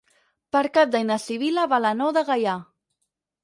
Per 0.55 0.61
Cap 0.77 0.93
d'Any 0.95 1.05
na 1.11 1.19
Sibil·la 1.25 1.67
va 1.75 1.81
a 1.81 1.83
la 1.87 1.95
Nou 2.03 2.17
de 2.21 2.27
Gaià. 2.33 2.59